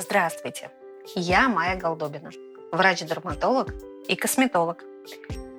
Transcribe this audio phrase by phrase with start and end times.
[0.00, 0.70] Здравствуйте,
[1.16, 2.30] я Майя Голдобина,
[2.70, 3.74] врач-дерматолог
[4.06, 4.84] и косметолог.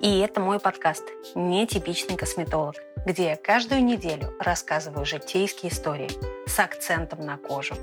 [0.00, 6.08] И это мой подкаст «Нетипичный косметолог», где я каждую неделю рассказываю житейские истории
[6.48, 7.74] с акцентом на кожу.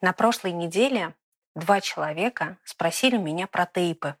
[0.00, 1.14] На прошлой неделе
[1.54, 4.16] два человека спросили меня про тейпы.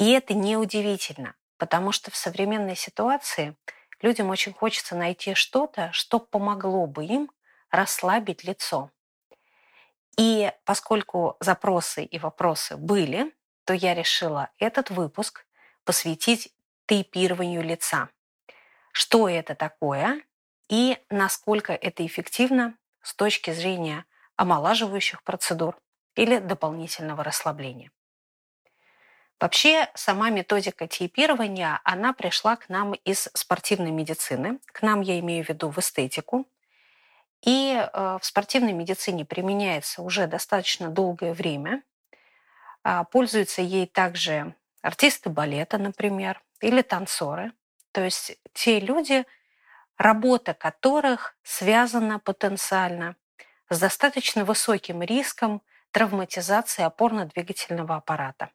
[0.00, 3.54] И это неудивительно, потому что в современной ситуации
[4.02, 7.30] людям очень хочется найти что-то, что помогло бы им
[7.70, 8.90] расслабить лицо.
[10.16, 13.32] И поскольку запросы и вопросы были,
[13.64, 15.46] то я решила этот выпуск
[15.84, 16.52] посвятить
[16.86, 18.08] тейпированию лица.
[18.92, 20.22] Что это такое
[20.68, 24.04] и насколько это эффективно с точки зрения
[24.36, 25.76] омолаживающих процедур
[26.14, 27.90] или дополнительного расслабления.
[29.40, 34.58] Вообще, сама методика тейпирования, она пришла к нам из спортивной медицины.
[34.66, 36.46] К нам я имею в виду в эстетику.
[37.42, 41.82] И э, в спортивной медицине применяется уже достаточно долгое время.
[42.82, 47.52] А, пользуются ей также артисты балета, например, или танцоры.
[47.92, 49.26] То есть те люди,
[49.96, 53.16] работа которых связана потенциально
[53.68, 58.50] с достаточно высоким риском травматизации опорно-двигательного аппарата.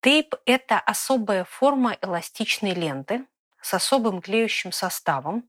[0.00, 3.26] Тейп– это особая форма эластичной ленты
[3.62, 5.48] с особым клеющим составом,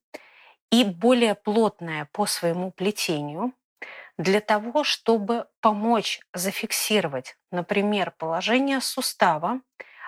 [0.75, 3.53] и более плотная по своему плетению
[4.17, 9.61] для того, чтобы помочь зафиксировать, например, положение сустава,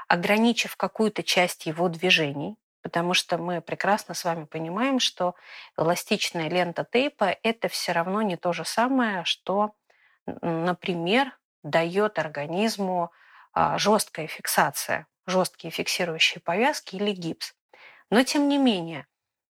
[0.10, 5.36] ограничив какую-то часть его движений, потому что мы прекрасно с вами понимаем, что
[5.78, 9.74] эластичная лента тейпа– это все равно не то же самое, что,
[10.26, 13.12] например, дает организму
[13.54, 17.54] а, жесткая фиксация, жесткие фиксирующие повязки или гипс.
[18.10, 19.06] Но тем не менее,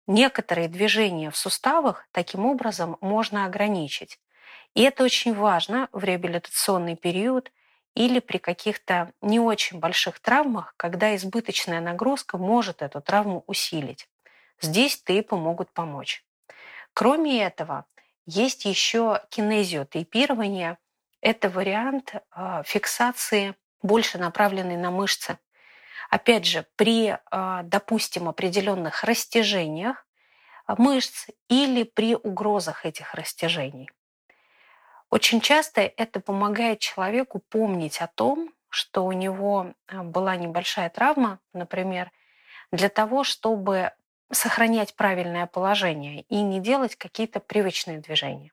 [0.06, 4.18] Некоторые движения в суставах таким образом можно ограничить.
[4.74, 7.50] И это очень важно в реабилитационный период
[7.94, 14.08] или при каких-то не очень больших травмах, когда избыточная нагрузка может эту травму усилить.
[14.60, 16.24] Здесь тейпы могут помочь.
[16.92, 17.86] Кроме этого,
[18.26, 20.78] есть еще кинезиотейпирование.
[21.20, 25.38] Это вариант а, фиксации, больше направленный на мышцы.
[26.08, 30.06] Опять же, при, а, допустим, определенных растяжениях
[30.66, 33.90] а, мышц или при угрозах этих растяжений.
[35.10, 41.40] Очень часто это помогает человеку помнить о том, что у него а, была небольшая травма,
[41.52, 42.10] например,
[42.72, 43.92] для того, чтобы
[44.32, 48.52] сохранять правильное положение и не делать какие-то привычные движения.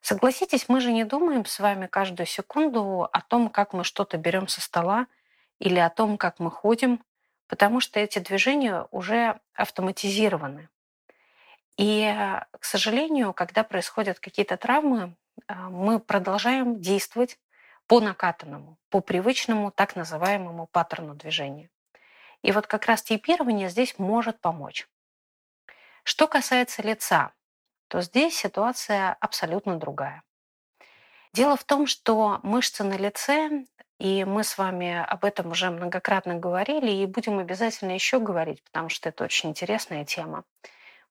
[0.00, 4.48] Согласитесь, мы же не думаем с вами каждую секунду о том, как мы что-то берем
[4.48, 5.06] со стола
[5.58, 7.02] или о том, как мы ходим,
[7.48, 10.68] потому что эти движения уже автоматизированы.
[11.76, 12.12] И,
[12.58, 15.16] к сожалению, когда происходят какие-то травмы,
[15.46, 17.38] а, мы продолжаем действовать
[17.86, 21.70] по накатанному, по привычному так называемому паттерну движения.
[22.42, 24.88] И вот как раз типирование здесь может помочь.
[26.04, 27.32] Что касается лица,
[27.88, 30.22] то здесь ситуация абсолютно другая.
[31.32, 33.66] Дело в том, что мышцы на лице
[33.98, 38.88] и мы с вами об этом уже многократно говорили и будем обязательно еще говорить, потому
[38.88, 40.44] что это очень интересная тема.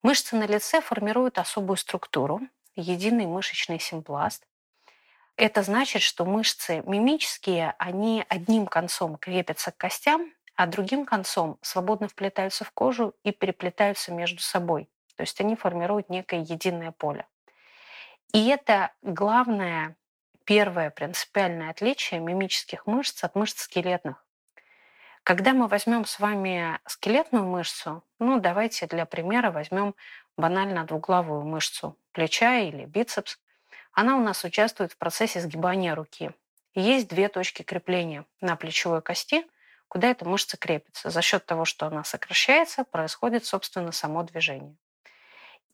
[0.03, 2.39] Мышцы на лице формируют особую структуру,
[2.75, 4.45] единый мышечный симпласт.
[5.35, 12.07] Это значит, что мышцы мимические, они одним концом крепятся к костям, а другим концом свободно
[12.07, 14.89] вплетаются в кожу и переплетаются между собой.
[15.15, 17.27] То есть они формируют некое единое поле.
[18.33, 19.95] И это главная
[20.47, 24.25] первое принципиальное отличие мимических мышц от мышц скелетных.
[25.23, 29.93] Когда мы возьмем с вами скелетную мышцу, ну давайте для примера возьмем
[30.37, 33.37] банально двуглавую мышцу плеча или бицепс,
[33.91, 36.31] она у нас участвует в процессе сгибания руки.
[36.73, 39.45] Есть две точки крепления на плечевой кости,
[39.89, 41.09] куда эта мышца крепится.
[41.09, 44.77] За счет того, что она сокращается, происходит, собственно, само движение.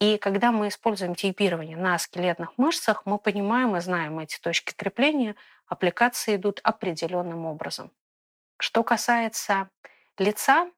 [0.04, 5.34] И когда мы используем тейпирование на скелетных мышцах, мы понимаем и знаем эти точки крепления,
[5.66, 7.90] аппликации идут определенным образом.
[8.58, 9.70] Что касается
[10.18, 10.70] лица,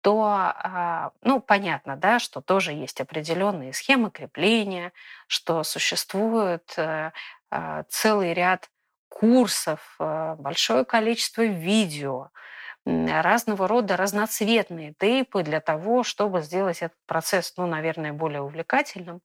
[0.00, 4.94] то, а, ну, понятно, да, что тоже есть определенные схемы крепления,
[5.26, 7.12] что существует э,
[7.50, 8.70] а, целый ряд
[9.10, 12.30] курсов, э, большое количество видео,
[12.86, 19.20] разного рода разноцветные тейпы для того, чтобы сделать этот процесс, ну, наверное, более увлекательным.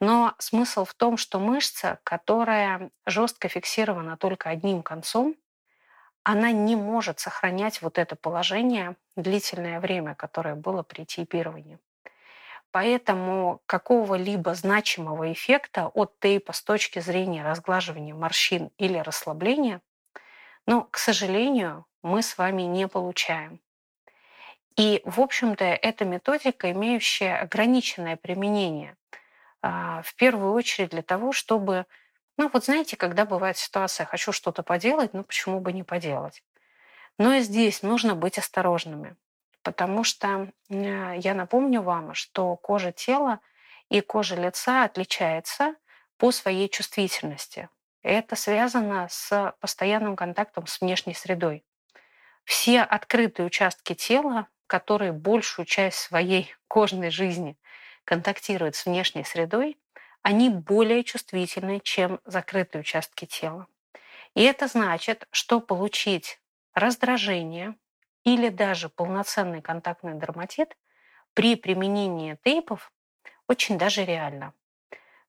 [0.00, 5.36] Но смысл в том, что мышца, которая жестко фиксирована только одним концом,
[6.24, 11.78] она не может сохранять вот это положение длительное время, которое было при тейпировании.
[12.70, 19.80] поэтому какого-либо значимого эффекта от тейпа с точки зрения разглаживания морщин или расслабления,
[20.66, 23.60] ну, к сожалению, мы с вами не получаем.
[24.76, 28.96] И, в общем-то, это методика, имеющая ограниченное применение.
[29.60, 31.86] А, в первую очередь для того, чтобы,
[32.36, 36.42] ну вот знаете, когда бывает ситуация, хочу что-то поделать, ну почему бы не поделать?
[37.18, 39.16] Но и здесь нужно быть осторожными,
[39.62, 43.40] потому что я напомню вам, что кожа тела
[43.90, 45.74] и кожа лица отличается
[46.16, 47.68] по своей чувствительности.
[48.02, 51.62] Это связано с постоянным контактом с внешней средой.
[52.44, 57.58] Все открытые участки тела которые большую часть своей кожной жизни
[58.04, 59.76] контактируют с внешней средой,
[60.22, 63.66] они более чувствительны, чем закрытые участки тела.
[64.34, 66.40] И это значит, что получить
[66.72, 67.74] раздражение
[68.24, 70.74] или даже полноценный контактный дерматит
[71.34, 72.90] при применении тейпов
[73.48, 74.54] очень даже реально.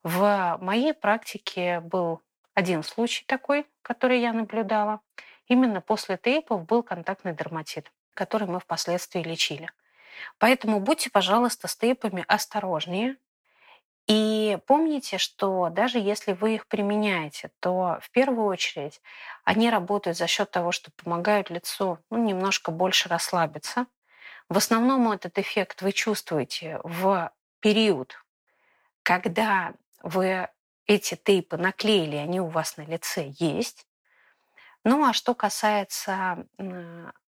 [0.04, 2.22] В моей практике был
[2.54, 5.02] один случай такой, который я наблюдала.
[5.54, 9.70] Именно после тейпов был контактный дерматит который мы впоследствии лечили.
[10.38, 13.18] Поэтому будьте, пожалуйста, с тейпами осторожнее.
[14.06, 19.02] И помните, что даже если вы их применяете, то в первую очередь
[19.46, 23.86] они работают за счет того, что помогают лицу ну, немножко больше расслабиться.
[24.50, 28.16] В основном этот эффект вы чувствуете в период,
[29.04, 30.50] когда вы
[30.86, 33.88] эти тейпы наклеили, они у вас на лице есть.
[34.84, 36.46] Ну а что касается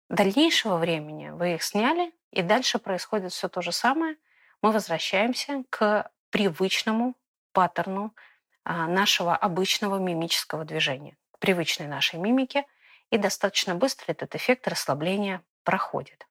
[0.10, 4.16] дальнейшего времени вы их сняли, и дальше происходит все то же самое.
[4.62, 7.16] Мы возвращаемся к привычному
[7.52, 8.16] паттерну
[8.64, 12.66] а, нашего обычного мимического движения, к привычной нашей мимике,
[13.10, 16.26] и достаточно быстро этот эффект расслабления проходит.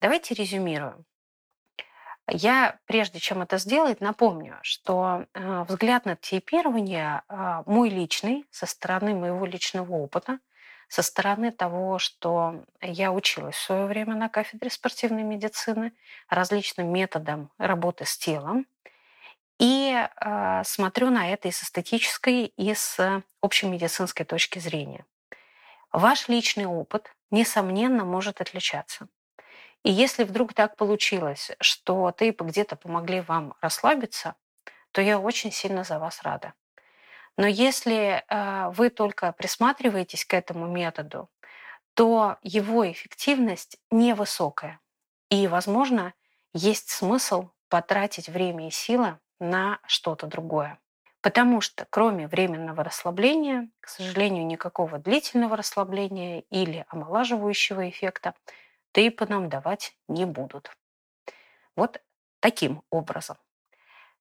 [0.00, 1.04] Давайте резюмируем.
[2.28, 8.66] Я, прежде чем это сделать, напомню, что э, взгляд на тейпирование э, мой личный, со
[8.66, 10.38] стороны моего личного опыта–
[10.88, 15.92] со стороны того, что я училась в свое время на кафедре спортивной медицины
[16.28, 18.66] различным методам работы с телом,
[19.58, 25.04] и э, смотрю на это и с эстетической, и с общемедицинской точки зрения.
[25.92, 29.08] Ваш личный опыт, несомненно, может отличаться.
[29.84, 34.34] И если вдруг так получилось, что тейпы где-то помогли вам расслабиться,
[34.92, 36.54] то я очень сильно за вас рада.
[37.36, 41.28] Но если э, вы только присматриваетесь к этому методу,
[41.94, 44.80] то его эффективность невысокая.
[45.30, 46.14] И, возможно,
[46.54, 50.78] есть смысл потратить время и силы на что-то другое.
[51.20, 58.34] Потому что кроме временного расслабления, к сожалению, никакого длительного расслабления или омолаживающего эффекта
[58.94, 60.70] тейпы нам давать не будут.
[61.76, 62.00] Вот
[62.40, 63.36] таким образом.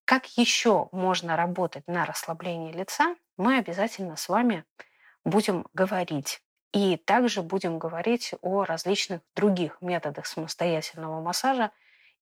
[0.03, 4.65] Как еще можно работать на расслабление лица, мы обязательно с вами
[5.23, 6.41] будем говорить.
[6.73, 11.71] И также будем говорить о различных других методах самостоятельного массажа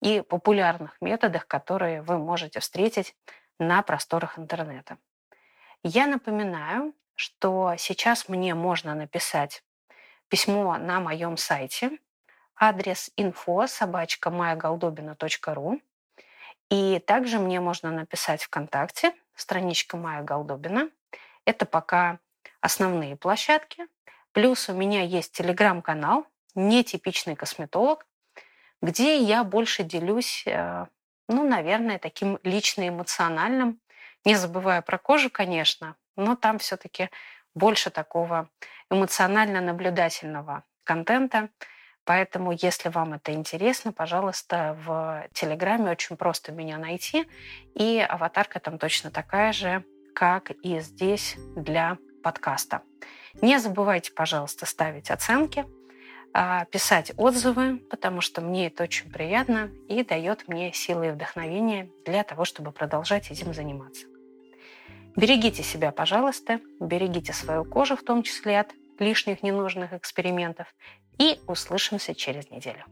[0.02, 3.16] и популярных методах, которые вы можете встретить
[3.60, 4.98] на просторах интернета.
[5.84, 9.64] Я напоминаю, что сейчас мне можно написать
[10.28, 11.98] письмо на моем сайте,
[12.62, 15.82] адрес info собачка майяголдобина.ру.
[16.70, 20.90] И также мне можно написать ВКонтакте, страничка Майя Голдобина.
[21.44, 22.20] Это пока
[22.62, 23.88] основные площадки.
[24.32, 28.06] Плюс у меня есть телеграм-канал «Нетипичный косметолог»,
[28.82, 30.86] где я больше делюсь, э,
[31.28, 33.80] ну, наверное, таким лично-эмоциональным,
[34.24, 37.10] не забывая про кожу, конечно, но там все-таки
[37.56, 38.50] больше такого
[38.92, 41.50] эмоционально-наблюдательного контента–
[42.04, 47.28] Поэтому, если вам это интересно, пожалуйста, в Телеграме очень просто меня найти.
[47.76, 49.84] И аватарка там точно такая же,
[50.16, 52.82] как и здесь для подкаста.
[53.42, 55.66] Не забывайте, пожалуйста, ставить оценки,
[56.34, 61.92] а, писать отзывы, потому что мне это очень приятно и дает мне силы и вдохновение
[62.06, 64.08] для того, чтобы продолжать этим заниматься.
[65.16, 70.74] Берегите себя, пожалуйста, берегите свою кожу, в том числе от лишних ненужных экспериментов,
[71.22, 72.84] и услышимся через неделю.